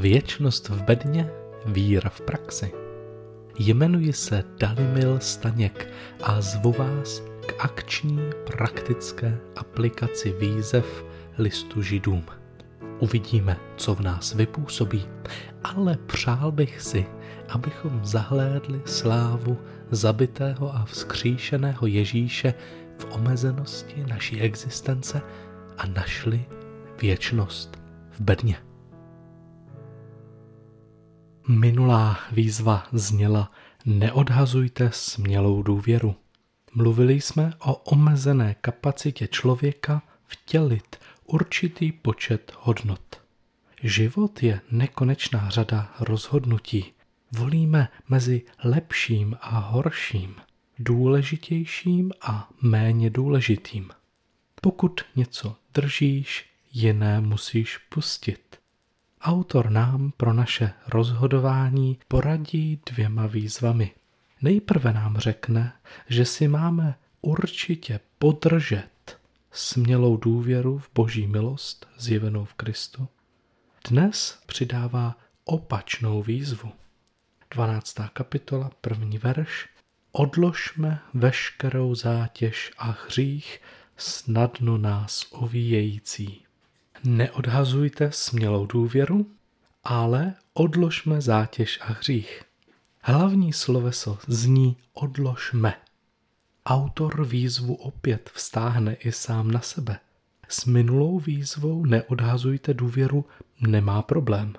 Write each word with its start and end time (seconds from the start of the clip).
Věčnost 0.00 0.68
v 0.68 0.82
bedně, 0.82 1.30
víra 1.66 2.10
v 2.10 2.20
praxi. 2.20 2.72
Jmenuji 3.58 4.12
se 4.12 4.44
Dalimil 4.58 5.18
Staněk 5.20 5.88
a 6.22 6.40
zvu 6.40 6.72
vás 6.72 7.22
k 7.46 7.54
akční 7.58 8.20
praktické 8.46 9.38
aplikaci 9.56 10.32
výzev 10.32 11.04
listu 11.38 11.82
židům. 11.82 12.24
Uvidíme, 12.98 13.56
co 13.76 13.94
v 13.94 14.00
nás 14.00 14.34
vypůsobí, 14.34 15.06
ale 15.64 15.98
přál 16.06 16.52
bych 16.52 16.80
si, 16.82 17.06
abychom 17.48 18.00
zahlédli 18.04 18.80
slávu 18.84 19.58
zabitého 19.90 20.74
a 20.74 20.84
vzkříšeného 20.84 21.86
Ježíše 21.86 22.54
v 22.98 23.14
omezenosti 23.14 24.04
naší 24.08 24.40
existence 24.40 25.20
a 25.78 25.86
našli 25.86 26.44
věčnost 27.00 27.76
v 28.10 28.20
bedně. 28.20 28.67
Minulá 31.50 32.18
výzva 32.32 32.86
zněla 32.92 33.52
Neodhazujte 33.84 34.90
smělou 34.92 35.62
důvěru. 35.62 36.16
Mluvili 36.74 37.20
jsme 37.20 37.52
o 37.58 37.74
omezené 37.74 38.54
kapacitě 38.60 39.28
člověka 39.28 40.02
vtělit 40.26 40.96
určitý 41.24 41.92
počet 41.92 42.52
hodnot. 42.58 43.22
Život 43.82 44.42
je 44.42 44.60
nekonečná 44.70 45.50
řada 45.50 45.94
rozhodnutí. 46.00 46.92
Volíme 47.32 47.88
mezi 48.08 48.42
lepším 48.64 49.36
a 49.40 49.58
horším, 49.58 50.36
důležitějším 50.78 52.12
a 52.20 52.48
méně 52.62 53.10
důležitým. 53.10 53.90
Pokud 54.60 55.00
něco 55.16 55.56
držíš, 55.74 56.50
jiné 56.72 57.20
musíš 57.20 57.78
pustit. 57.78 58.58
Autor 59.20 59.70
nám 59.70 60.12
pro 60.16 60.32
naše 60.32 60.72
rozhodování 60.88 61.98
poradí 62.08 62.80
dvěma 62.90 63.26
výzvami. 63.26 63.94
Nejprve 64.42 64.92
nám 64.92 65.18
řekne, 65.18 65.72
že 66.08 66.24
si 66.24 66.48
máme 66.48 66.94
určitě 67.20 68.00
podržet 68.18 69.18
smělou 69.52 70.16
důvěru 70.16 70.78
v 70.78 70.90
boží 70.94 71.26
milost 71.26 71.86
zjevenou 71.96 72.44
v 72.44 72.54
Kristu. 72.54 73.08
Dnes 73.88 74.42
přidává 74.46 75.16
opačnou 75.44 76.22
výzvu. 76.22 76.72
12. 77.50 77.94
kapitola, 78.12 78.70
první 78.80 79.18
verš. 79.18 79.68
Odložme 80.12 81.00
veškerou 81.14 81.94
zátěž 81.94 82.72
a 82.78 82.96
hřích 83.06 83.60
snadno 83.96 84.78
nás 84.78 85.26
ovíjející. 85.30 86.47
Neodhazujte 87.04 88.12
smělou 88.12 88.66
důvěru, 88.66 89.30
ale 89.84 90.34
odložme 90.54 91.20
zátěž 91.20 91.78
a 91.82 91.92
hřích. 91.92 92.42
Hlavní 93.02 93.52
sloveso 93.52 94.18
zní 94.26 94.76
odložme. 94.92 95.74
Autor 96.66 97.26
výzvu 97.26 97.74
opět 97.74 98.30
vstáhne 98.34 98.94
i 98.94 99.12
sám 99.12 99.50
na 99.50 99.60
sebe. 99.60 99.98
S 100.48 100.64
minulou 100.64 101.18
výzvou 101.18 101.84
neodhazujte 101.84 102.74
důvěru 102.74 103.24
nemá 103.60 104.02
problém. 104.02 104.54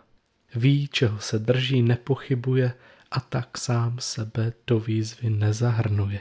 Ví, 0.56 0.88
čeho 0.88 1.20
se 1.20 1.40
drží, 1.40 1.82
nepochybuje 1.82 2.74
a 3.12 3.20
tak 3.20 3.58
sám 3.58 3.98
sebe 4.00 4.54
do 4.68 4.80
výzvy 4.80 5.30
nezahrnuje. 5.30 6.20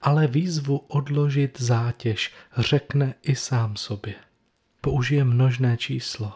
Ale 0.00 0.26
výzvu 0.26 0.76
odložit 0.76 1.60
zátěž 1.60 2.32
řekne 2.56 3.14
i 3.22 3.34
sám 3.36 3.76
sobě 3.76 4.14
použije 4.82 5.24
množné 5.24 5.76
číslo. 5.76 6.32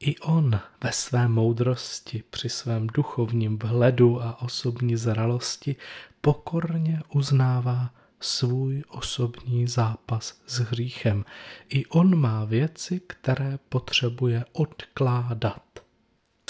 I 0.00 0.18
on 0.18 0.60
ve 0.84 0.92
své 0.92 1.28
moudrosti, 1.28 2.22
při 2.30 2.48
svém 2.48 2.86
duchovním 2.86 3.58
vhledu 3.58 4.22
a 4.22 4.42
osobní 4.42 4.96
zralosti 4.96 5.76
pokorně 6.20 7.02
uznává 7.14 7.90
svůj 8.20 8.84
osobní 8.88 9.66
zápas 9.66 10.40
s 10.46 10.58
hříchem. 10.58 11.24
I 11.68 11.86
on 11.86 12.20
má 12.20 12.44
věci, 12.44 13.00
které 13.06 13.58
potřebuje 13.68 14.44
odkládat. 14.52 15.62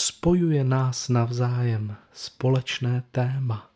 Spojuje 0.01 0.65
nás 0.65 1.09
navzájem 1.09 1.97
společné 2.13 3.03
téma. 3.13 3.70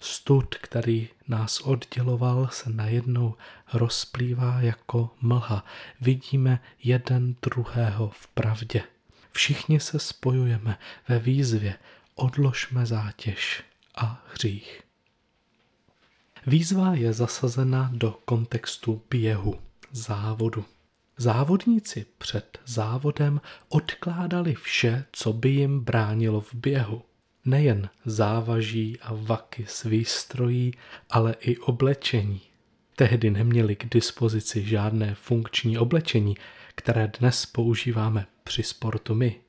Stud, 0.00 0.54
který 0.54 1.08
nás 1.28 1.60
odděloval, 1.60 2.48
se 2.52 2.70
najednou 2.70 3.34
rozplývá 3.72 4.60
jako 4.60 5.10
mlha. 5.20 5.64
Vidíme 6.00 6.60
jeden 6.82 7.34
druhého 7.42 8.08
v 8.08 8.26
pravdě. 8.26 8.82
Všichni 9.32 9.80
se 9.80 9.98
spojujeme 9.98 10.78
ve 11.08 11.18
výzvě 11.18 11.78
odložme 12.14 12.86
zátěž 12.86 13.64
a 13.94 14.24
hřích. 14.32 14.82
Výzva 16.46 16.94
je 16.94 17.12
zasazena 17.12 17.90
do 17.92 18.18
kontextu 18.24 19.02
běhu, 19.10 19.60
závodu. 19.92 20.64
Závodníci 21.16 22.06
před 22.18 22.58
závodem 22.66 23.40
odkládali 23.68 24.54
vše, 24.54 25.04
co 25.12 25.32
by 25.32 25.48
jim 25.48 25.80
bránilo 25.80 26.40
v 26.40 26.54
běhu 26.54 27.02
nejen 27.46 27.88
závaží 28.04 28.98
a 29.00 29.14
vaky 29.14 29.64
s 29.68 29.84
výstrojí, 29.84 30.74
ale 31.10 31.34
i 31.40 31.56
oblečení. 31.56 32.40
Tehdy 32.96 33.30
neměli 33.30 33.76
k 33.76 33.88
dispozici 33.88 34.64
žádné 34.64 35.14
funkční 35.14 35.78
oblečení, 35.78 36.36
které 36.74 37.12
dnes 37.20 37.46
používáme 37.46 38.26
při 38.44 38.62
sportu 38.62 39.14
my. 39.14 39.40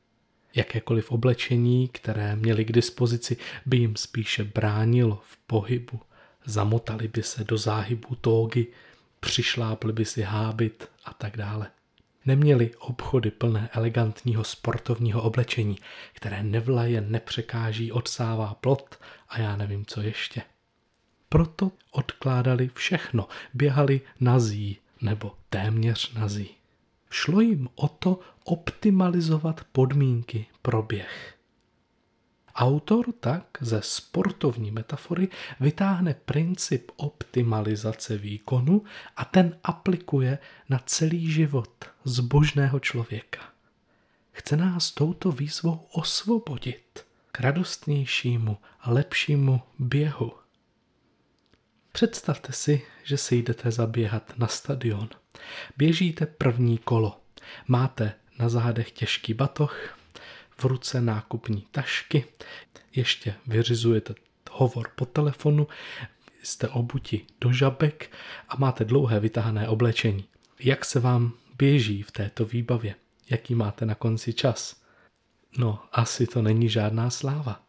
Jakékoliv 0.55 1.11
oblečení, 1.11 1.87
které 1.87 2.35
měli 2.35 2.65
k 2.65 2.71
dispozici, 2.71 3.37
by 3.65 3.77
jim 3.77 3.95
spíše 3.95 4.43
bránilo 4.43 5.21
v 5.29 5.37
pohybu. 5.37 5.99
Zamotali 6.45 7.07
by 7.07 7.23
se 7.23 7.43
do 7.43 7.57
záhybu 7.57 8.15
tógy, 8.15 8.67
přišlápli 9.19 9.93
by 9.93 10.05
si 10.05 10.21
hábit 10.21 10.89
a 11.05 11.13
tak 11.13 11.37
dále. 11.37 11.71
Neměli 12.27 12.71
obchody 12.79 13.31
plné 13.31 13.69
elegantního 13.73 14.43
sportovního 14.43 15.21
oblečení, 15.21 15.77
které 16.13 16.43
nevlaje, 16.43 17.01
nepřekáží, 17.01 17.91
odsává 17.91 18.53
plot 18.53 18.99
a 19.29 19.39
já 19.39 19.55
nevím 19.55 19.85
co 19.85 20.01
ještě. 20.01 20.41
Proto 21.29 21.71
odkládali 21.91 22.69
všechno, 22.73 23.27
běhali 23.53 24.01
nazí 24.19 24.77
nebo 25.01 25.35
téměř 25.49 26.13
nazí. 26.13 26.49
Šlo 27.09 27.41
jim 27.41 27.69
o 27.75 27.87
to 27.87 28.19
optimalizovat 28.43 29.63
podmínky 29.71 30.45
pro 30.61 30.81
běh. 30.81 31.36
Autor 32.57 33.05
tak 33.19 33.57
ze 33.61 33.81
sportovní 33.81 34.71
metafory 34.71 35.27
vytáhne 35.59 36.13
princip 36.13 36.91
optimalizace 36.95 38.17
výkonu 38.17 38.83
a 39.15 39.25
ten 39.25 39.57
aplikuje 39.63 40.37
na 40.69 40.79
celý 40.85 41.31
život 41.31 41.85
zbožného 42.03 42.79
člověka. 42.79 43.39
Chce 44.31 44.57
nás 44.57 44.91
touto 44.91 45.31
výzvou 45.31 45.87
osvobodit 45.91 47.05
k 47.31 47.39
radostnějšímu 47.39 48.57
a 48.81 48.91
lepšímu 48.91 49.61
běhu. 49.79 50.31
Představte 51.91 52.53
si, 52.53 52.81
že 53.03 53.17
si 53.17 53.35
jdete 53.35 53.71
zaběhat 53.71 54.33
na 54.37 54.47
stadion. 54.47 55.09
Běžíte 55.77 56.25
první 56.25 56.77
kolo. 56.77 57.19
Máte 57.67 58.13
na 58.39 58.49
zádech 58.49 58.91
těžký 58.91 59.33
batoh, 59.33 59.97
v 60.57 60.65
ruce 60.65 61.01
nákupní 61.01 61.67
tašky, 61.71 62.25
ještě 62.95 63.35
vyřizujete 63.47 64.15
hovor 64.51 64.89
po 64.95 65.05
telefonu, 65.05 65.67
jste 66.43 66.67
obuti 66.67 67.25
do 67.41 67.51
žabek 67.51 68.11
a 68.49 68.55
máte 68.57 68.85
dlouhé 68.85 69.19
vytahané 69.19 69.67
oblečení. 69.67 70.25
Jak 70.59 70.85
se 70.85 70.99
vám 70.99 71.33
běží 71.57 72.03
v 72.03 72.11
této 72.11 72.45
výbavě? 72.45 72.95
Jaký 73.29 73.55
máte 73.55 73.85
na 73.85 73.95
konci 73.95 74.33
čas? 74.33 74.81
No, 75.57 75.79
asi 75.91 76.27
to 76.27 76.41
není 76.41 76.69
žádná 76.69 77.09
sláva. 77.09 77.61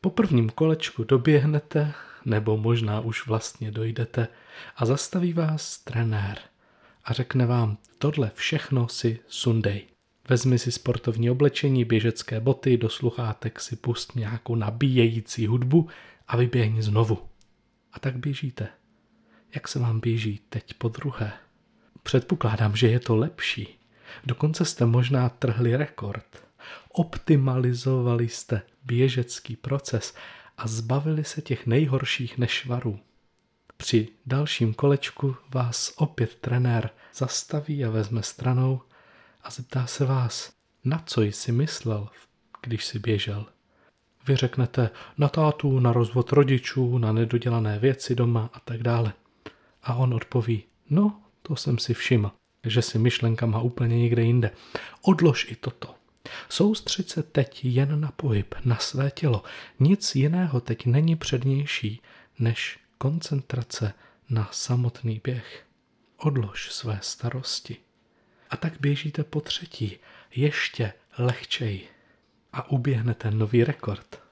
Po 0.00 0.10
prvním 0.10 0.50
kolečku 0.50 1.04
doběhnete, 1.04 1.92
nebo 2.24 2.56
možná 2.56 3.00
už 3.00 3.26
vlastně 3.26 3.70
dojdete 3.70 4.28
a 4.76 4.86
zastaví 4.86 5.32
vás 5.32 5.78
trenér 5.78 6.38
a 7.04 7.12
řekne 7.12 7.46
vám, 7.46 7.78
tohle 7.98 8.30
všechno 8.34 8.88
si 8.88 9.18
sundej. 9.28 9.86
Vezmi 10.30 10.58
si 10.58 10.72
sportovní 10.72 11.30
oblečení, 11.30 11.84
běžecké 11.84 12.40
boty, 12.40 12.76
do 12.76 12.88
sluchátek 12.88 13.60
si 13.60 13.76
pust 13.76 14.16
nějakou 14.16 14.54
nabíjející 14.54 15.46
hudbu 15.46 15.88
a 16.28 16.36
vyběhni 16.36 16.82
znovu. 16.82 17.18
A 17.92 17.98
tak 17.98 18.16
běžíte. 18.16 18.68
Jak 19.54 19.68
se 19.68 19.78
vám 19.78 20.00
běží 20.00 20.40
teď 20.48 20.74
po 20.74 20.88
druhé? 20.88 21.32
Předpokládám, 22.02 22.76
že 22.76 22.88
je 22.88 23.00
to 23.00 23.16
lepší. 23.16 23.78
Dokonce 24.24 24.64
jste 24.64 24.86
možná 24.86 25.28
trhli 25.28 25.76
rekord. 25.76 26.42
Optimalizovali 26.92 28.28
jste 28.28 28.62
běžecký 28.84 29.56
proces 29.56 30.14
a 30.56 30.68
zbavili 30.68 31.24
se 31.24 31.42
těch 31.42 31.66
nejhorších 31.66 32.38
nešvarů. 32.38 32.98
Při 33.76 34.08
dalším 34.26 34.74
kolečku 34.74 35.36
vás 35.54 35.92
opět 35.96 36.34
trenér 36.34 36.90
zastaví 37.14 37.84
a 37.84 37.90
vezme 37.90 38.22
stranou 38.22 38.80
a 39.42 39.50
zeptá 39.50 39.86
se 39.86 40.04
vás, 40.04 40.52
na 40.84 41.02
co 41.06 41.22
jsi 41.22 41.52
myslel 41.52 42.08
když 42.62 42.84
si 42.84 42.98
běžel. 42.98 43.46
Vy 44.26 44.36
řeknete 44.36 44.90
na 45.18 45.28
tátu, 45.28 45.80
na 45.80 45.92
rozvod 45.92 46.32
rodičů, 46.32 46.98
na 46.98 47.12
nedodělané 47.12 47.78
věci 47.78 48.14
doma 48.14 48.50
a 48.52 48.60
tak 48.60 48.82
dále. 48.82 49.12
A 49.82 49.94
on 49.94 50.14
odpoví, 50.14 50.64
no, 50.90 51.20
to 51.42 51.56
jsem 51.56 51.78
si 51.78 51.94
všiml, 51.94 52.30
že 52.66 52.82
si 52.82 52.98
myšlenka 52.98 53.46
má 53.46 53.60
úplně 53.60 53.98
někde 53.98 54.22
jinde. 54.22 54.50
Odlož 55.02 55.50
i 55.50 55.56
toto. 55.56 55.94
Soustřeď 56.48 57.08
se 57.08 57.22
teď 57.22 57.64
jen 57.64 58.00
na 58.00 58.10
pohyb, 58.10 58.54
na 58.64 58.76
své 58.76 59.10
tělo. 59.10 59.42
Nic 59.80 60.14
jiného 60.14 60.60
teď 60.60 60.86
není 60.86 61.16
přednější 61.16 62.00
než 62.38 62.78
koncentrace 62.98 63.94
na 64.30 64.48
samotný 64.52 65.20
běh. 65.24 65.66
Odlož 66.16 66.72
své 66.72 66.98
starosti. 67.02 67.76
A 68.50 68.56
tak 68.56 68.80
běžíte 68.80 69.24
po 69.24 69.40
třetí, 69.40 69.98
ještě 70.34 70.92
lehčej 71.18 71.88
a 72.52 72.70
uběhnete 72.70 73.30
nový 73.30 73.64
rekord. 73.64 74.22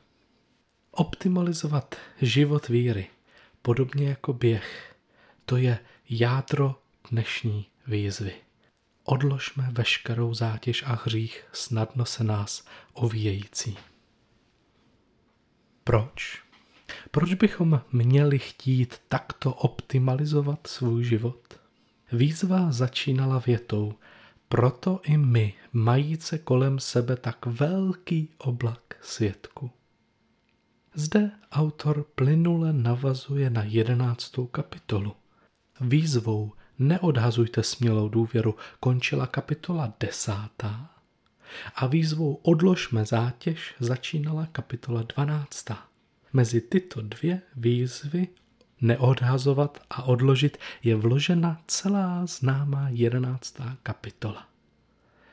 Optimalizovat 0.90 1.96
život 2.22 2.68
víry, 2.68 3.06
podobně 3.62 4.08
jako 4.08 4.32
běh, 4.32 4.96
to 5.44 5.56
je 5.56 5.78
jádro 6.08 6.82
dnešní 7.10 7.66
výzvy. 7.86 8.32
Odložme 9.04 9.68
veškerou 9.72 10.34
zátěž 10.34 10.82
a 10.86 11.00
hřích, 11.04 11.44
snadno 11.52 12.04
se 12.04 12.24
nás 12.24 12.64
ovíjející. 12.92 13.78
Proč? 15.84 16.42
Proč 17.10 17.34
bychom 17.34 17.80
měli 17.92 18.38
chtít 18.38 19.00
takto 19.08 19.54
optimalizovat 19.54 20.66
svůj 20.66 21.04
život? 21.04 21.57
Výzva 22.12 22.72
začínala 22.72 23.38
větou, 23.38 23.94
proto 24.48 25.00
i 25.04 25.16
my, 25.16 25.54
majíce 25.72 26.38
kolem 26.38 26.78
sebe 26.78 27.16
tak 27.16 27.46
velký 27.46 28.28
oblak 28.38 28.80
světku. 29.02 29.70
Zde 30.94 31.30
autor 31.52 32.04
plynule 32.14 32.72
navazuje 32.72 33.50
na 33.50 33.62
jedenáctou 33.62 34.46
kapitolu. 34.46 35.16
Výzvou 35.80 36.52
Neodhazujte 36.78 37.62
smělou 37.62 38.08
důvěru 38.08 38.54
končila 38.80 39.26
kapitola 39.26 39.94
desátá 40.00 40.90
a 41.74 41.86
výzvou 41.86 42.34
Odložme 42.34 43.04
zátěž 43.04 43.74
začínala 43.80 44.46
kapitola 44.46 45.02
dvanáctá. 45.02 45.88
Mezi 46.32 46.60
tyto 46.60 47.02
dvě 47.02 47.42
výzvy 47.56 48.28
neodhazovat 48.80 49.78
a 49.90 50.02
odložit 50.02 50.58
je 50.82 50.96
vložena 50.96 51.60
celá 51.66 52.26
známá 52.26 52.88
jedenáctá 52.88 53.76
kapitola. 53.82 54.48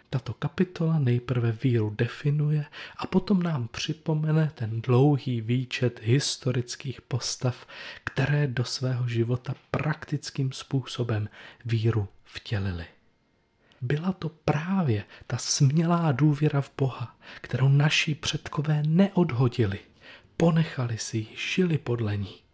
Tato 0.10 0.34
kapitola 0.34 1.00
nejprve 1.00 1.52
víru 1.52 1.90
definuje 1.98 2.66
a 2.98 3.08
potom 3.08 3.44
nám 3.44 3.68
připomene 3.68 4.52
ten 4.56 4.82
dlouhý 4.82 5.42
výčet 5.42 6.00
historických 6.04 7.02
postav, 7.02 7.68
které 8.04 8.48
do 8.48 8.64
svého 8.64 9.08
života 9.08 9.56
praktickým 9.72 10.52
způsobem 10.52 11.30
víru 11.66 12.08
vtělili. 12.24 12.86
Byla 13.82 14.14
to 14.14 14.30
právě 14.30 15.04
ta 15.28 15.38
smělá 15.38 16.12
důvěra 16.12 16.62
v 16.62 16.72
Boha, 16.78 17.18
kterou 17.42 17.70
naši 17.70 18.16
předkové 18.16 18.84
neodhodili, 18.88 19.80
ponechali 20.38 20.98
si 20.98 21.18
ji, 21.18 21.28
žili 21.36 21.78
podle 21.78 22.18
ní. 22.18 22.45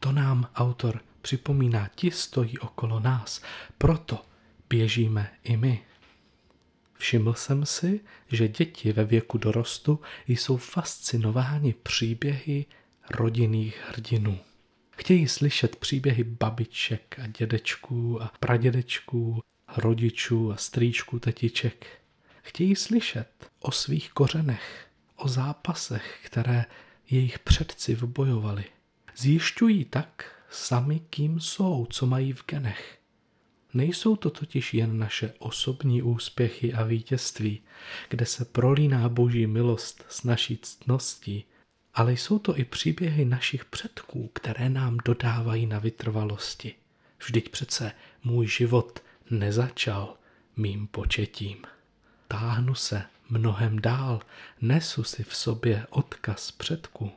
To 0.00 0.12
nám 0.12 0.48
autor 0.54 1.00
připomíná, 1.22 1.88
ti 1.94 2.10
stojí 2.10 2.58
okolo 2.58 3.00
nás, 3.00 3.42
proto 3.78 4.24
běžíme 4.68 5.30
i 5.44 5.56
my. 5.56 5.82
Všiml 6.94 7.34
jsem 7.34 7.66
si, 7.66 8.00
že 8.28 8.48
děti 8.48 8.92
ve 8.92 9.04
věku 9.04 9.38
dorostu 9.38 10.00
jsou 10.26 10.56
fascinováni 10.56 11.74
příběhy 11.82 12.66
rodinných 13.10 13.82
hrdinů. 13.88 14.38
Chtějí 14.90 15.28
slyšet 15.28 15.76
příběhy 15.76 16.24
babiček 16.24 17.18
a 17.22 17.26
dědečků 17.26 18.22
a 18.22 18.32
pradědečků, 18.40 19.40
rodičů 19.76 20.52
a 20.52 20.56
strýčků, 20.56 21.18
tetiček. 21.18 21.86
Chtějí 22.42 22.76
slyšet 22.76 23.50
o 23.60 23.70
svých 23.70 24.10
kořenech, 24.10 24.86
o 25.16 25.28
zápasech, 25.28 26.20
které 26.24 26.64
jejich 27.10 27.38
předci 27.38 27.94
vbojovali. 27.94 28.64
Zjišťují 29.18 29.84
tak 29.84 30.24
sami, 30.50 31.00
kým 31.10 31.40
jsou, 31.40 31.86
co 31.90 32.06
mají 32.06 32.32
v 32.32 32.46
genech. 32.46 32.98
Nejsou 33.74 34.16
to 34.16 34.30
totiž 34.30 34.74
jen 34.74 34.98
naše 34.98 35.34
osobní 35.38 36.02
úspěchy 36.02 36.74
a 36.74 36.84
vítězství, 36.84 37.62
kde 38.08 38.26
se 38.26 38.44
prolíná 38.44 39.08
boží 39.08 39.46
milost 39.46 40.04
s 40.08 40.24
naší 40.24 40.58
ctností, 40.62 41.44
ale 41.94 42.12
jsou 42.12 42.38
to 42.38 42.58
i 42.58 42.64
příběhy 42.64 43.24
našich 43.24 43.64
předků, 43.64 44.30
které 44.32 44.68
nám 44.68 44.96
dodávají 45.04 45.66
na 45.66 45.78
vytrvalosti. 45.78 46.74
Vždyť 47.24 47.48
přece 47.48 47.92
můj 48.24 48.46
život 48.46 49.02
nezačal 49.30 50.16
mým 50.56 50.86
početím. 50.86 51.64
Táhnu 52.28 52.74
se 52.74 53.02
mnohem 53.28 53.78
dál, 53.78 54.20
nesu 54.60 55.04
si 55.04 55.22
v 55.22 55.34
sobě 55.34 55.86
odkaz 55.90 56.50
předků. 56.50 57.12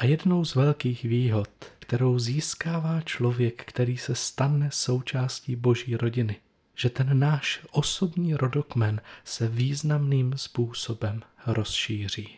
A 0.00 0.04
jednou 0.04 0.44
z 0.44 0.54
velkých 0.54 1.02
výhod, 1.02 1.50
kterou 1.78 2.18
získává 2.18 3.00
člověk, 3.00 3.64
který 3.64 3.96
se 3.96 4.14
stane 4.14 4.68
součástí 4.72 5.56
boží 5.56 5.96
rodiny, 5.96 6.36
že 6.74 6.90
ten 6.90 7.18
náš 7.18 7.60
osobní 7.70 8.34
rodokmen 8.34 9.00
se 9.24 9.48
významným 9.48 10.32
způsobem 10.36 11.22
rozšíří. 11.46 12.28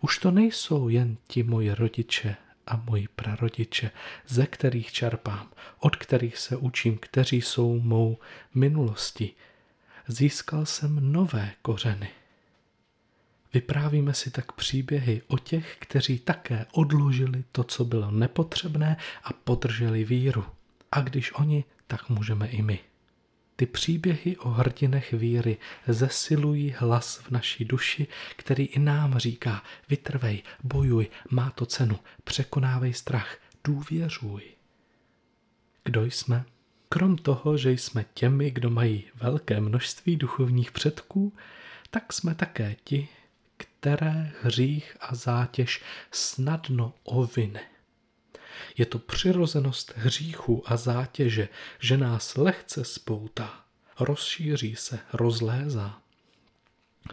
Už 0.00 0.18
to 0.18 0.30
nejsou 0.30 0.88
jen 0.88 1.16
ti 1.26 1.42
moji 1.42 1.74
rodiče 1.74 2.36
a 2.66 2.76
moji 2.76 3.08
prarodiče, 3.16 3.90
ze 4.28 4.46
kterých 4.46 4.92
čerpám, 4.92 5.48
od 5.78 5.96
kterých 5.96 6.38
se 6.38 6.56
učím, 6.56 6.98
kteří 6.98 7.40
jsou 7.40 7.80
mou 7.80 8.18
minulostí. 8.54 9.32
Získal 10.08 10.66
jsem 10.66 11.12
nové 11.12 11.52
kořeny– 11.62 12.08
Vyprávíme 13.54 14.14
si 14.14 14.30
tak 14.30 14.52
příběhy 14.52 15.22
o 15.26 15.38
těch, 15.38 15.76
kteří 15.78 16.18
také 16.18 16.66
odložili 16.72 17.44
to, 17.52 17.64
co 17.64 17.84
bylo 17.84 18.10
nepotřebné 18.10 18.96
a 19.24 19.32
podrželi 19.32 20.04
víru. 20.04 20.44
A 20.92 21.00
když 21.00 21.32
oni, 21.32 21.64
tak 21.86 22.08
můžeme 22.08 22.48
i 22.48 22.62
my. 22.62 22.78
Ty 23.56 23.66
příběhy 23.66 24.36
o 24.36 24.48
hrdinech 24.48 25.12
víry 25.12 25.56
zesilují 25.88 26.74
hlas 26.78 27.18
v 27.18 27.30
naší 27.30 27.64
duši, 27.64 28.06
který 28.36 28.64
i 28.64 28.78
nám 28.78 29.18
říká, 29.18 29.62
vytrvej, 29.88 30.42
bojuj, 30.62 31.08
má 31.30 31.50
to 31.50 31.66
cenu, 31.66 31.98
překonávej 32.24 32.92
strach, 32.92 33.36
důvěřuj. 33.64 34.42
Kdo 35.84 36.04
jsme? 36.04 36.44
Krom 36.88 37.16
toho, 37.16 37.56
že 37.56 37.70
jsme 37.70 38.04
těmi, 38.14 38.50
kdo 38.50 38.70
mají 38.70 39.04
velké 39.14 39.60
množství 39.60 40.16
duchovních 40.16 40.72
předků, 40.72 41.32
tak 41.90 42.12
jsme 42.12 42.34
také 42.34 42.76
ti, 42.84 43.08
které 43.84 44.32
hřích 44.42 44.96
a 45.00 45.14
zátěž 45.14 45.82
snadno 46.10 46.94
ovine. 47.02 47.60
Je 48.76 48.86
to 48.86 48.98
přirozenost 48.98 49.92
hříchu 49.96 50.62
a 50.66 50.76
zátěže, 50.76 51.48
že 51.80 51.96
nás 51.96 52.36
lehce 52.36 52.84
spoutá, 52.84 53.60
rozšíří 54.00 54.76
se, 54.76 54.98
rozlézá. 55.12 55.98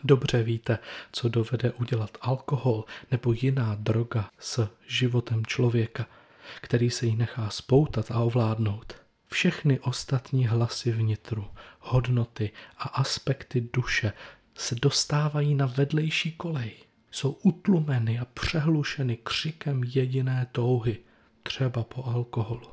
Dobře 0.03 0.43
víte, 0.43 0.79
co 1.11 1.29
dovede 1.29 1.71
udělat 1.71 2.17
alkohol 2.21 2.85
nebo 3.11 3.33
jiná 3.33 3.75
droga 3.75 4.29
s 4.39 4.67
životem 4.87 5.45
člověka, 5.45 6.05
který 6.61 6.89
se 6.89 7.05
jí 7.05 7.15
nechá 7.15 7.49
spoutat 7.49 8.11
a 8.11 8.19
ovládnout. 8.19 8.95
Všechny 9.27 9.79
ostatní 9.79 10.47
hlasy 10.47 10.91
vnitru, 10.91 11.47
hodnoty 11.79 12.51
a 12.77 12.83
aspekty 12.83 13.69
duše 13.73 14.13
se 14.55 14.75
dostávají 14.75 15.55
na 15.55 15.65
vedlejší 15.65 16.31
kolej. 16.31 16.71
Jsou 17.11 17.31
utlumeny 17.31 18.19
a 18.19 18.25
přehlušeny 18.25 19.17
křikem 19.23 19.83
jediné 19.83 20.47
touhy, 20.51 20.99
třeba 21.43 21.83
po 21.83 22.05
alkoholu. 22.05 22.67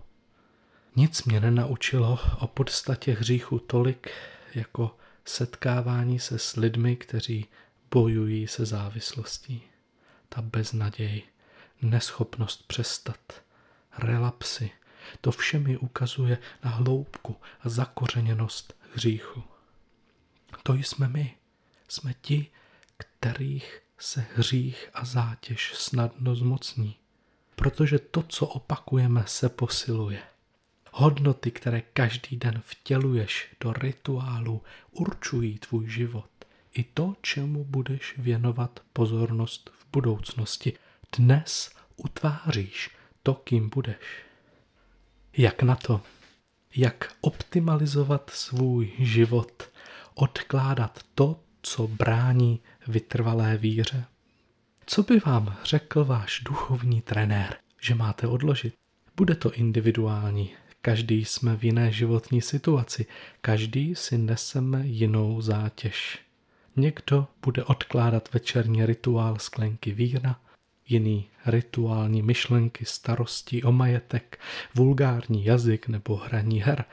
Nic 0.96 1.24
mě 1.24 1.40
nenaučilo 1.40 2.18
o 2.38 2.46
podstatě 2.46 3.12
hříchu 3.12 3.58
tolik, 3.58 4.10
jako 4.54 4.96
setkávání 5.24 6.18
se 6.18 6.38
s 6.38 6.56
lidmi, 6.56 6.96
kteří 6.96 7.46
bojují 7.90 8.46
se 8.48 8.66
závislostí. 8.66 9.62
Ta 10.28 10.42
beznaděj, 10.42 11.22
neschopnost 11.82 12.66
přestat, 12.66 13.42
relapsy, 13.98 14.70
to 15.20 15.30
vše 15.30 15.58
mi 15.58 15.76
ukazuje 15.76 16.38
na 16.64 16.70
hloubku 16.70 17.36
a 17.60 17.68
zakořeněnost 17.68 18.76
hříchu. 18.94 19.42
To 20.62 20.74
jsme 20.74 21.08
my 21.08 21.37
jsme 21.88 22.14
ti, 22.20 22.46
kterých 22.96 23.82
se 23.98 24.26
hřích 24.36 24.90
a 24.94 25.04
zátěž 25.04 25.72
snadno 25.74 26.34
zmocní. 26.34 26.96
Protože 27.56 27.98
to, 27.98 28.22
co 28.22 28.46
opakujeme, 28.46 29.24
se 29.26 29.48
posiluje. 29.48 30.22
Hodnoty, 30.92 31.50
které 31.50 31.80
každý 31.80 32.36
den 32.36 32.62
vtěluješ 32.64 33.54
do 33.60 33.72
rituálu, 33.72 34.62
určují 34.90 35.58
tvůj 35.58 35.88
život. 35.88 36.30
i 36.72 36.84
to, 36.84 37.16
čemu 37.22 37.64
budeš 37.64 38.14
věnovat 38.18 38.80
pozornost 38.92 39.70
v 39.78 39.86
budoucnosti. 39.92 40.72
Dnes 41.18 41.70
utváříš 41.96 42.90
to, 43.22 43.34
kým 43.34 43.68
budeš. 43.68 44.24
Jak 45.36 45.62
na 45.62 45.76
to? 45.76 46.00
Jak 46.76 47.14
optimalizovat 47.20 48.30
svůj 48.30 48.92
život, 48.98 49.70
odkládat 50.14 51.00
to, 51.14 51.40
co 51.68 51.86
brání 51.86 52.60
vytrvalé 52.86 53.56
víře? 53.56 54.04
Co 54.86 55.02
by 55.02 55.20
vám 55.26 55.56
řekl 55.64 56.04
váš 56.04 56.40
duchovní 56.44 57.00
trenér, 57.00 57.56
že 57.80 57.94
máte 57.94 58.26
odložit? 58.26 58.74
Bude 59.16 59.34
to 59.34 59.52
individuální, 59.52 60.50
každý 60.82 61.24
jsme 61.24 61.56
v 61.56 61.64
jiné 61.64 61.92
životní 61.92 62.42
situaci, 62.42 63.06
každý 63.40 63.94
si 63.94 64.18
neseme 64.18 64.86
jinou 64.86 65.40
zátěž. 65.40 66.18
Někdo 66.76 67.26
bude 67.42 67.64
odkládat 67.64 68.32
večerní 68.32 68.86
rituál 68.86 69.38
sklenky 69.38 69.92
vína, 69.92 70.40
jiný 70.88 71.28
rituální 71.46 72.22
myšlenky 72.22 72.84
starostí 72.84 73.64
o 73.64 73.72
majetek, 73.72 74.40
vulgární 74.74 75.44
jazyk 75.44 75.88
nebo 75.88 76.16
hraní 76.16 76.60
her. 76.60 76.84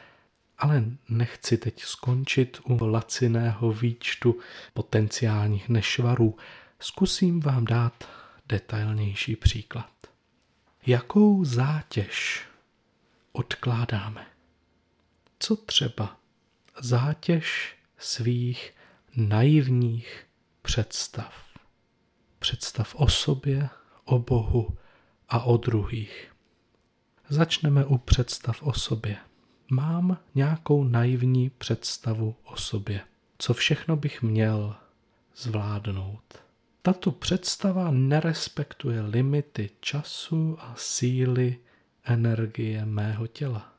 Ale 0.58 0.84
nechci 1.10 1.58
teď 1.58 1.82
skončit 1.84 2.62
u 2.64 2.86
laciného 2.86 3.72
výčtu 3.72 4.40
potenciálních 4.74 5.70
nešvarů. 5.70 6.38
Zkusím 6.80 7.40
vám 7.40 7.66
dát 7.66 8.10
detailnější 8.46 9.36
příklad. 9.36 9.92
Jakou 10.88 11.46
zátěž 11.46 12.46
odkládáme? 13.32 14.28
Co 15.40 15.56
třeba 15.56 16.18
zátěž 16.80 17.76
svých 17.98 18.74
naivních 19.16 20.26
představ? 20.62 21.34
Představ 22.40 22.96
o 22.96 23.08
sobě, 23.08 23.70
o 24.06 24.20
Bohu 24.20 24.78
a 25.30 25.44
o 25.44 25.58
druhých. 25.58 26.32
Začneme 27.30 27.86
u 27.86 27.98
představ 27.98 28.64
o 28.64 28.74
sobě. 28.74 29.18
Mám 29.72 30.18
nějakou 30.36 30.84
naivní 30.84 31.50
představu 31.50 32.36
o 32.44 32.58
sobě. 32.58 33.02
Co 33.38 33.54
všechno 33.54 33.96
bych 33.96 34.22
měl 34.22 34.76
zvládnout. 35.36 36.46
Tato 36.82 37.12
představa 37.12 37.92
nerespektuje 37.92 39.02
limity 39.02 39.70
času 39.80 40.58
a 40.60 40.74
síly 40.78 41.58
energie 42.04 42.86
mého 42.86 43.28
těla. 43.28 43.74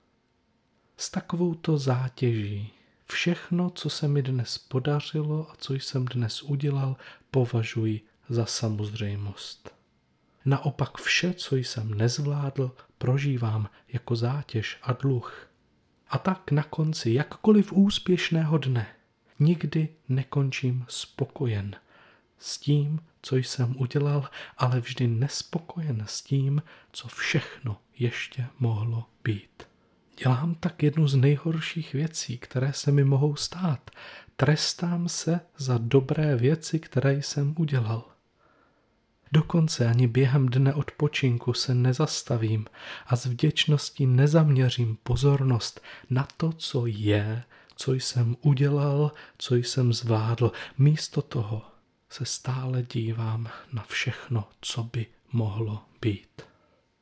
S 0.97 1.11
takovouto 1.11 1.79
zátěží 1.79 2.73
všechno, 3.07 3.71
co 3.71 3.91
se 3.91 4.09
mi 4.09 4.23
dnes 4.23 4.59
podařilo 4.59 5.51
a 5.51 5.55
co 5.59 5.75
jsem 5.75 6.05
dnes 6.05 6.43
udělal, 6.43 6.97
považuji 7.31 8.01
za 8.29 8.47
samozřejmost. 8.47 9.75
Naopak 10.45 10.99
vše, 10.99 11.35
co 11.35 11.57
jsem 11.57 11.95
nezvládl, 11.95 12.71
prožívám 12.99 13.71
jako 13.89 14.17
zátěž 14.17 14.79
a 14.83 14.93
dluh. 14.93 15.49
A 16.09 16.19
tak 16.19 16.51
na 16.51 16.63
konci 16.63 17.13
jakkoliv 17.13 17.73
úspěšného 17.73 18.59
dne 18.59 18.87
nikdy 19.39 19.89
nekončím 20.09 20.85
spokojen 20.89 21.77
s 22.39 22.59
tím, 22.59 23.01
co 23.23 23.37
jsem 23.37 23.77
udělal, 23.79 24.31
ale 24.59 24.81
vždy 24.81 25.07
nespokojen 25.07 26.05
s 26.07 26.23
tím, 26.23 26.63
co 26.93 27.09
všechno 27.09 27.79
ještě 27.99 28.47
mohlo 28.59 29.07
být. 29.25 29.69
Dělám 30.23 30.55
tak 30.55 30.83
jednu 30.83 31.09
z 31.09 31.15
nejhorších 31.15 31.93
věcí, 31.93 32.39
které 32.39 32.73
se 32.73 32.93
mi 32.93 33.05
mohou 33.05 33.37
stát. 33.37 33.91
Trestám 34.37 35.09
se 35.09 35.41
za 35.57 35.79
dobré 35.79 36.37
věci, 36.37 36.79
které 36.79 37.15
jsem 37.15 37.55
udělal. 37.59 38.16
Dokonce 39.33 39.87
ani 39.87 40.07
během 40.07 40.49
dne 40.49 40.75
odpočinku 40.75 41.53
se 41.53 41.75
nezastavím 41.75 42.67
a 43.07 43.17
s 43.17 43.27
vděčností 43.27 44.07
nezaměřím 44.07 44.99
pozornost 45.03 45.81
na 46.11 46.29
to, 46.37 46.53
co 46.53 46.87
je, 46.87 47.43
co 47.77 47.93
jsem 47.93 48.37
udělal, 48.41 49.13
co 49.39 49.55
jsem 49.55 49.93
zvládl. 49.93 50.53
Místo 50.79 51.23
toho 51.23 51.63
se 52.11 52.25
stále 52.25 52.83
dívám 52.83 53.49
na 53.73 53.83
všechno, 53.83 54.49
co 54.61 54.83
by 54.83 55.07
mohlo 55.33 55.83
být. 56.01 56.43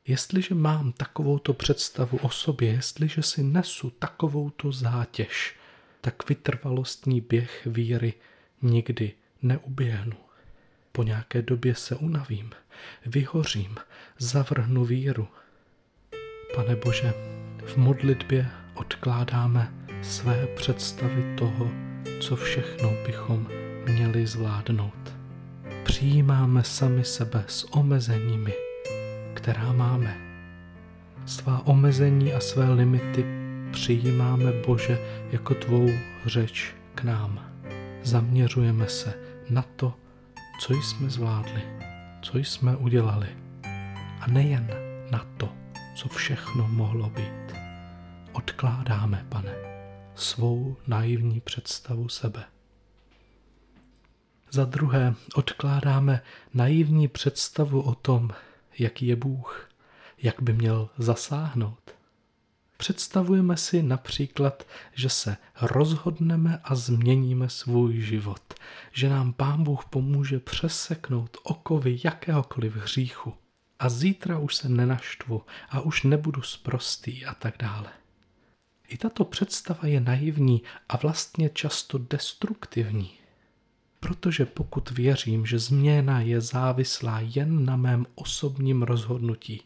Jestliže 0.07 0.55
mám 0.55 0.91
takovouto 0.91 1.53
představu 1.53 2.17
o 2.17 2.29
sobě, 2.29 2.71
jestliže 2.71 3.21
si 3.23 3.43
nesu 3.43 3.89
takovouto 3.89 4.71
zátěž, 4.71 5.55
tak 6.01 6.29
vytrvalostní 6.29 7.21
běh 7.21 7.65
víry 7.65 8.13
nikdy 8.61 9.13
neuběhnu. 9.41 10.24
Po 10.95 11.03
nějaké 11.03 11.41
době 11.41 11.75
se 11.75 11.95
unavím, 11.95 12.49
vyhořím, 13.05 13.75
zavrhnu 14.17 14.85
víru. 14.85 15.27
Pane 16.55 16.75
Bože, 16.75 17.13
v 17.65 17.77
modlitbě 17.77 18.47
odkládáme 18.73 19.73
své 20.01 20.47
představy 20.47 21.35
toho, 21.37 21.71
co 22.21 22.35
všechno 22.35 22.93
bychom 23.05 23.47
měli 23.85 24.27
zvládnout. 24.27 25.15
Přijímáme 25.83 26.63
sami 26.63 27.05
sebe 27.05 27.43
s 27.47 27.73
omezeními, 27.73 28.53
která 29.33 29.73
máme. 29.73 30.17
Svá 31.25 31.67
omezení 31.67 32.33
a 32.33 32.39
své 32.39 32.73
limity 32.73 33.25
přijímáme, 33.71 34.51
Bože, 34.67 34.99
jako 35.31 35.53
tvou 35.53 35.89
řeč 36.25 36.73
k 36.95 37.03
nám. 37.03 37.51
Zaměřujeme 38.03 38.87
se 38.87 39.13
na 39.49 39.61
to, 39.75 39.93
co 40.59 40.73
jsme 40.73 41.09
zvládli, 41.09 41.63
co 42.21 42.37
jsme 42.37 42.75
udělali. 42.75 43.37
A 44.19 44.27
nejen 44.27 44.67
na 45.11 45.27
to, 45.37 45.53
co 45.95 46.09
všechno 46.09 46.67
mohlo 46.67 47.09
být. 47.09 47.55
Odkládáme, 48.33 49.25
pane, 49.29 49.55
svou 50.15 50.77
naivní 50.87 51.41
představu 51.41 52.09
sebe. 52.09 52.45
Za 54.51 54.65
druhé, 54.65 55.15
odkládáme 55.35 56.21
naivní 56.53 57.07
představu 57.07 57.81
o 57.81 57.95
tom, 57.95 58.29
jaký 58.79 59.07
je 59.07 59.15
Bůh, 59.15 59.69
jak 60.17 60.41
by 60.41 60.53
měl 60.53 60.89
zasáhnout. 60.97 61.94
Představujeme 62.77 63.57
si 63.57 63.83
například, 63.83 64.67
že 64.93 65.09
se 65.09 65.37
rozhodneme 65.61 66.59
a 66.63 66.75
změníme 66.75 67.49
svůj 67.49 68.01
život, 68.01 68.53
že 68.91 69.09
nám 69.09 69.33
Pán 69.33 69.63
Bůh 69.63 69.85
pomůže 69.85 70.39
přeseknout 70.39 71.37
okovy 71.43 71.99
jakéhokoliv 72.03 72.75
hříchu 72.75 73.33
a 73.79 73.89
zítra 73.89 74.37
už 74.39 74.55
se 74.55 74.69
nenaštvu 74.69 75.41
a 75.69 75.81
už 75.81 76.03
nebudu 76.03 76.41
sprostý 76.41 77.25
a 77.25 77.33
tak 77.33 77.55
dále. 77.59 77.89
I 78.87 78.97
tato 78.97 79.25
představa 79.25 79.87
je 79.87 79.99
naivní 79.99 80.61
a 80.89 80.97
vlastně 80.97 81.49
často 81.49 81.97
destruktivní. 81.97 83.11
Protože 83.99 84.45
pokud 84.45 84.91
věřím, 84.91 85.45
že 85.45 85.59
změna 85.59 86.21
je 86.21 86.41
závislá 86.41 87.19
jen 87.19 87.65
na 87.65 87.75
mém 87.75 88.05
osobním 88.15 88.81
rozhodnutí, 88.81 89.63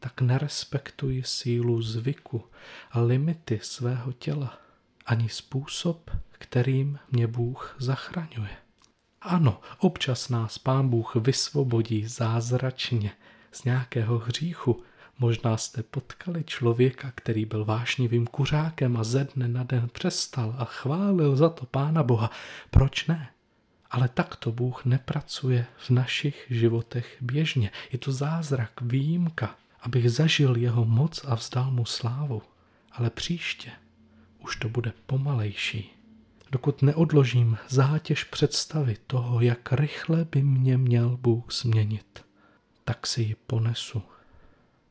tak 0.00 0.20
nerespektuji 0.20 1.22
sílu 1.24 1.82
zvyku 1.82 2.44
a 2.90 3.00
limity 3.00 3.60
svého 3.62 4.12
těla, 4.12 4.58
ani 5.06 5.28
způsob, 5.28 6.10
kterým 6.32 6.98
mě 7.10 7.26
Bůh 7.26 7.76
zachraňuje. 7.78 8.56
Ano, 9.20 9.60
občas 9.78 10.28
nás 10.28 10.58
Pán 10.58 10.88
Bůh 10.88 11.16
vysvobodí 11.16 12.06
zázračně 12.06 13.12
z 13.52 13.64
nějakého 13.64 14.18
hříchu. 14.18 14.82
Možná 15.18 15.56
jste 15.56 15.82
potkali 15.82 16.44
člověka, 16.44 17.12
který 17.14 17.44
byl 17.44 17.64
vášnivým 17.64 18.26
kuřákem 18.26 18.96
a 18.96 19.04
ze 19.04 19.24
dne 19.24 19.48
na 19.48 19.62
den 19.62 19.88
přestal 19.92 20.54
a 20.58 20.64
chválil 20.64 21.36
za 21.36 21.48
to 21.48 21.66
Pána 21.66 22.02
Boha. 22.02 22.30
Proč 22.70 23.06
ne? 23.06 23.30
Ale 23.90 24.08
takto 24.08 24.52
Bůh 24.52 24.84
nepracuje 24.84 25.66
v 25.76 25.90
našich 25.90 26.46
životech 26.50 27.16
běžně. 27.20 27.70
Je 27.92 27.98
to 27.98 28.12
zázrak, 28.12 28.80
výjimka, 28.80 29.56
abych 29.82 30.10
zažil 30.10 30.56
jeho 30.56 30.84
moc 30.84 31.24
a 31.24 31.34
vzdal 31.34 31.70
mu 31.70 31.84
slávu. 31.84 32.42
Ale 32.92 33.10
příště 33.10 33.72
už 34.38 34.56
to 34.56 34.68
bude 34.68 34.92
pomalejší. 35.06 35.90
Dokud 36.52 36.82
neodložím 36.82 37.58
zátěž 37.68 38.24
představy 38.24 38.96
toho, 39.06 39.40
jak 39.40 39.72
rychle 39.72 40.24
by 40.24 40.42
mě 40.42 40.78
měl 40.78 41.16
Bůh 41.16 41.52
změnit, 41.52 42.24
tak 42.84 43.06
si 43.06 43.22
ji 43.22 43.36
ponesu. 43.46 44.02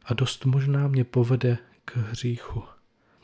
A 0.06 0.14
dost 0.14 0.46
možná 0.46 0.88
mě 0.88 1.04
povede 1.04 1.58
k 1.86 1.96
hříchu. 1.98 2.64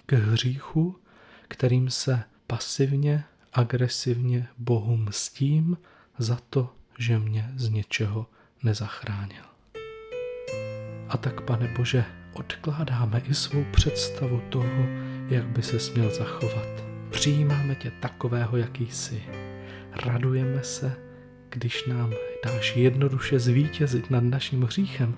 K 0.05 0.13
hříchu, 0.13 0.99
kterým 1.47 1.89
se 1.89 2.23
pasivně 2.47 3.23
agresivně 3.53 4.47
Bohu 4.57 4.97
mstím 4.97 5.77
za 6.17 6.39
to, 6.49 6.75
že 6.97 7.19
mě 7.19 7.53
z 7.55 7.69
něčeho 7.69 8.27
nezachránil. 8.63 9.54
A 11.15 11.17
tak, 11.17 11.41
pane 11.41 11.67
Bože, 11.77 12.05
odkládáme 12.33 13.21
i 13.29 13.33
svou 13.33 13.63
představu 13.71 14.41
toho, 14.49 14.85
jak 15.29 15.45
by 15.45 15.61
se 15.61 15.79
směl 15.79 16.11
zachovat. 16.11 16.83
Přijímáme 17.09 17.75
tě 17.75 17.91
takového, 17.91 18.57
jaký 18.57 18.91
jsi. 18.91 19.23
radujeme 20.05 20.63
se, 20.63 20.95
když 21.49 21.85
nám 21.85 22.13
dáš 22.45 22.75
jednoduše 22.75 23.39
zvítězit 23.39 24.11
nad 24.11 24.23
naším 24.23 24.63
hříchem, 24.63 25.15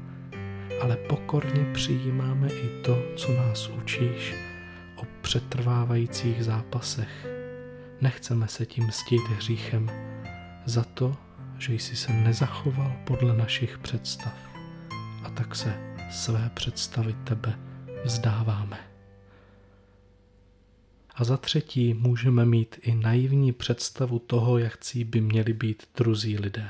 ale 0.82 0.96
pokorně 0.96 1.74
přijímáme 1.74 2.48
i 2.48 2.82
to, 2.84 3.04
co 3.16 3.34
nás 3.34 3.68
učíš 3.68 4.36
o 4.96 5.02
přetrvávajících 5.22 6.46
zápasech. 6.46 7.28
Nechceme 8.02 8.48
se 8.48 8.66
tím 8.66 8.92
stít 8.92 9.22
hříchem 9.36 9.90
za 10.66 10.84
to, 10.84 11.16
že 11.58 11.74
jsi 11.74 11.96
se 11.96 12.14
nezachoval 12.14 12.92
podle 13.06 13.38
našich 13.38 13.78
představ 13.78 14.34
a 15.24 15.30
tak 15.30 15.56
se 15.56 15.87
své 16.10 16.52
představy 16.54 17.16
tebe 17.24 17.60
vzdáváme. 18.04 18.88
A 21.16 21.24
za 21.24 21.38
třetí 21.38 21.94
můžeme 21.94 22.46
mít 22.46 22.80
i 22.82 22.96
naivní 22.96 23.52
představu 23.52 24.20
toho, 24.20 24.58
jak 24.58 24.78
by 25.06 25.22
měli 25.22 25.54
být 25.54 25.84
druzí 25.96 26.38
lidé. 26.38 26.70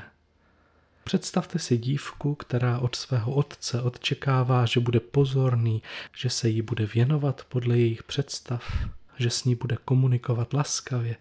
Představte 1.04 1.58
si 1.58 1.78
dívku, 1.78 2.34
která 2.34 2.78
od 2.78 2.96
svého 2.96 3.32
otce 3.34 3.82
odčekává, 3.82 4.66
že 4.66 4.80
bude 4.80 5.00
pozorný, 5.00 5.82
že 6.16 6.30
se 6.30 6.48
jí 6.48 6.62
bude 6.62 6.86
věnovat 6.86 7.44
podle 7.48 7.78
jejich 7.78 8.02
představ, 8.02 8.88
že 9.16 9.30
s 9.30 9.44
ní 9.44 9.54
bude 9.54 9.76
komunikovat 9.84 10.54
laskavě 10.54 11.16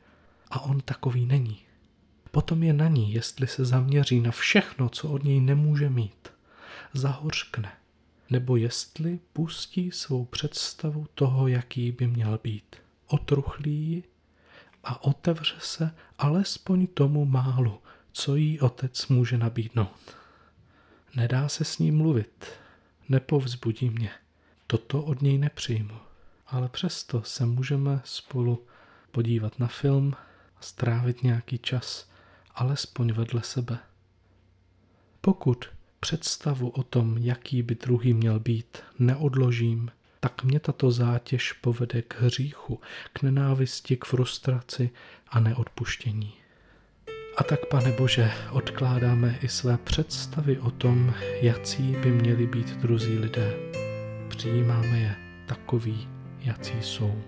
a 0.51 0.59
on 0.59 0.81
takový 0.81 1.25
není. 1.25 1.59
Potom 2.31 2.63
je 2.63 2.73
na 2.73 2.87
ní, 2.87 3.13
jestli 3.13 3.47
se 3.47 3.65
zaměří 3.65 4.19
na 4.19 4.31
všechno, 4.31 4.89
co 4.89 5.09
od 5.09 5.23
něj 5.23 5.39
nemůže 5.39 5.89
mít. 5.89 6.29
Zahořkne. 6.93 7.71
Nebo 8.29 8.57
jestli 8.57 9.19
pustí 9.33 9.91
svou 9.91 10.25
představu 10.25 11.07
toho, 11.15 11.47
jaký 11.47 11.91
by 11.91 12.07
měl 12.07 12.39
být. 12.43 12.75
Otruchlí 13.07 14.03
a 14.83 15.03
otevře 15.03 15.55
se 15.59 15.95
alespoň 16.17 16.87
tomu 16.87 17.25
málu, 17.25 17.81
co 18.11 18.35
jí 18.35 18.59
otec 18.59 19.07
může 19.07 19.37
nabídnout. 19.37 20.15
Nedá 21.15 21.49
se 21.49 21.63
s 21.65 21.79
ním 21.79 21.97
mluvit, 21.97 22.45
nepovzbudí 23.09 23.89
mě. 23.89 24.11
Toto 24.67 25.03
od 25.03 25.21
něj 25.21 25.37
nepřijmu. 25.37 25.97
Ale 26.47 26.69
přesto 26.69 27.23
se 27.23 27.45
můžeme 27.45 28.01
spolu 28.03 28.65
podívat 29.11 29.59
na 29.59 29.67
film 29.67 30.13
a 30.57 30.61
strávit 30.61 31.23
nějaký 31.23 31.57
čas, 31.57 32.09
alespoň 32.55 33.13
vedle 33.13 33.43
sebe. 33.43 33.79
Pokud 35.21 35.65
představu 35.99 36.69
o 36.69 36.83
tom, 36.83 37.17
jaký 37.17 37.61
by 37.61 37.75
druhý 37.75 38.13
měl 38.13 38.39
být, 38.39 38.77
neodložím, 38.99 39.89
tak 40.19 40.43
mě 40.43 40.59
tato 40.59 40.91
zátěž 40.91 41.53
povede 41.53 42.01
k 42.01 42.21
hříchu, 42.21 42.79
k 43.13 43.21
nenávisti, 43.21 43.97
k 43.97 44.05
frustraci 44.05 44.89
a 45.29 45.39
neodpuštění. 45.39 46.33
A 47.37 47.43
tak, 47.43 47.65
pane 47.65 47.91
Bože, 47.91 48.31
odkládáme 48.51 49.39
i 49.41 49.47
své 49.47 49.77
představy 49.77 50.59
o 50.59 50.71
tom, 50.71 51.13
jací 51.41 51.91
by 51.91 52.11
měli 52.11 52.47
být 52.47 52.69
druzí 52.69 53.17
lidé. 53.17 53.53
Přijímáme 54.29 54.99
je 54.99 55.15
takový, 55.47 56.07
jací 56.39 56.81
jsou. 56.81 57.23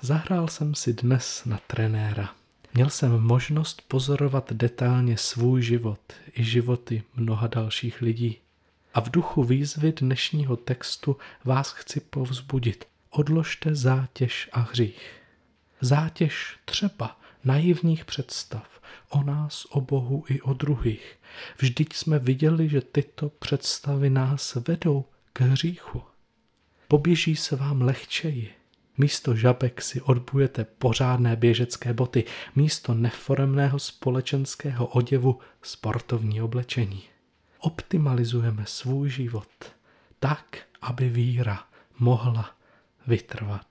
Zahrál 0.00 0.48
jsem 0.48 0.74
si 0.74 0.92
dnes 0.92 1.44
na 1.44 1.60
trenéra. 1.66 2.41
Měl 2.74 2.90
jsem 2.90 3.20
možnost 3.20 3.82
pozorovat 3.88 4.52
detailně 4.52 5.16
svůj 5.16 5.62
život 5.62 6.00
i 6.34 6.44
životy 6.44 7.02
mnoha 7.16 7.46
dalších 7.46 8.02
lidí. 8.02 8.38
A 8.94 9.00
v 9.00 9.10
duchu 9.10 9.44
výzvy 9.44 9.92
dnešního 9.92 10.56
textu 10.56 11.16
vás 11.44 11.72
chci 11.72 12.00
povzbudit. 12.00 12.84
Odložte 13.10 13.74
zátěž 13.74 14.48
a 14.52 14.60
hřích. 14.60 15.12
Zátěž 15.80 16.58
třeba 16.64 17.20
naivních 17.44 18.04
představ 18.04 18.80
o 19.08 19.22
nás, 19.22 19.64
o 19.70 19.80
Bohu 19.80 20.24
i 20.28 20.40
o 20.40 20.52
druhých. 20.52 21.18
Vždyť 21.58 21.94
jsme 21.94 22.18
viděli, 22.18 22.68
že 22.68 22.80
tyto 22.80 23.28
představy 23.28 24.10
nás 24.10 24.54
vedou 24.54 25.04
k 25.32 25.40
hříchu. 25.40 26.02
Poběží 26.88 27.36
se 27.36 27.56
vám 27.56 27.82
lehčeji. 27.82 28.61
Místo 28.98 29.36
žabek 29.36 29.82
si 29.82 30.00
odbujete 30.00 30.64
pořádné 30.64 31.36
běžecké 31.36 31.94
boty, 31.94 32.24
místo 32.56 32.94
neforemného 32.94 33.78
společenského 33.78 34.86
oděvu 34.86 35.38
sportovní 35.62 36.42
oblečení. 36.42 37.02
Optimalizujeme 37.58 38.64
svůj 38.66 39.10
život 39.10 39.48
tak, 40.20 40.58
aby 40.80 41.08
víra 41.08 41.64
mohla 41.98 42.50
vytrvat. 43.06 43.66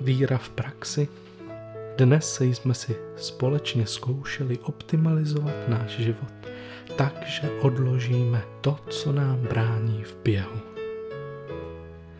Víra 0.00 0.38
v 0.38 0.48
praxi. 0.48 1.08
Dnes 1.98 2.40
jsme 2.40 2.74
si 2.74 2.96
společně 3.16 3.86
zkoušeli 3.86 4.58
optimalizovat 4.58 5.68
náš 5.68 5.90
život 5.90 6.45
tak, 6.96 7.26
že 7.26 7.50
odložíme 7.60 8.42
to, 8.60 8.78
co 8.88 9.12
nám 9.12 9.36
brání 9.36 10.04
v 10.04 10.16
běhu. 10.22 10.60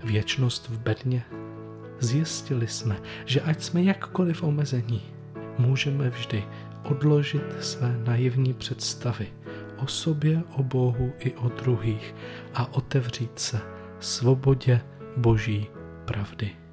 Věčnost 0.05 0.69
v 0.69 0.79
bedně. 0.79 1.23
Zjistili 2.01 2.69
jsme, 2.69 2.97
že 3.25 3.41
ať 3.41 3.63
jsme 3.63 3.83
jakkoliv 3.83 4.43
omezení, 4.43 5.03
můžeme 5.59 6.11
vždy 6.11 6.45
odložit 6.83 7.43
své 7.61 7.99
naivní 8.05 8.55
představy 8.55 9.27
o 9.77 9.87
sobě, 9.87 10.43
o 10.57 10.63
Bohu 10.63 11.13
i 11.19 11.35
o 11.35 11.49
druhých 11.49 12.15
a 12.55 12.75
otevřít 12.75 13.39
se 13.39 13.61
svobodě 14.01 14.81
Boží 15.17 15.67
pravdy. 16.05 16.66